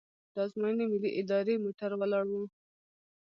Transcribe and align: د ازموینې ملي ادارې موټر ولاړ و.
د 0.33 0.35
ازموینې 0.45 0.85
ملي 0.91 1.11
ادارې 1.21 1.55
موټر 1.63 1.91
ولاړ 2.01 2.25
و. 2.31 2.35